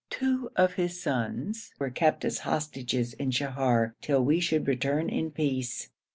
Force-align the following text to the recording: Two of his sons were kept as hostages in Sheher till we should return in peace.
Two 0.09 0.49
of 0.55 0.73
his 0.73 0.99
sons 0.99 1.73
were 1.77 1.91
kept 1.91 2.25
as 2.25 2.39
hostages 2.39 3.13
in 3.13 3.29
Sheher 3.29 3.93
till 4.01 4.25
we 4.25 4.39
should 4.39 4.67
return 4.67 5.09
in 5.09 5.29
peace. 5.29 5.91